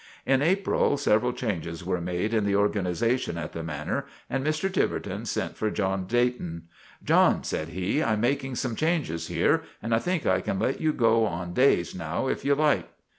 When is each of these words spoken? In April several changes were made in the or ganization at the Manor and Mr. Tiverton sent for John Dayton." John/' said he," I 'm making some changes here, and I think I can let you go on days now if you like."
In 0.25 0.41
April 0.41 0.97
several 0.97 1.31
changes 1.31 1.85
were 1.85 2.01
made 2.01 2.33
in 2.33 2.43
the 2.43 2.55
or 2.55 2.67
ganization 2.67 3.37
at 3.37 3.51
the 3.53 3.61
Manor 3.61 4.05
and 4.31 4.43
Mr. 4.43 4.73
Tiverton 4.73 5.27
sent 5.27 5.55
for 5.55 5.69
John 5.69 6.07
Dayton." 6.07 6.63
John/' 7.05 7.43
said 7.45 7.67
he," 7.69 8.01
I 8.01 8.13
'm 8.13 8.21
making 8.21 8.55
some 8.55 8.75
changes 8.75 9.27
here, 9.27 9.61
and 9.79 9.93
I 9.93 9.99
think 9.99 10.25
I 10.25 10.41
can 10.41 10.57
let 10.57 10.81
you 10.81 10.91
go 10.91 11.27
on 11.27 11.53
days 11.53 11.93
now 11.93 12.27
if 12.29 12.43
you 12.43 12.55
like." 12.55 12.89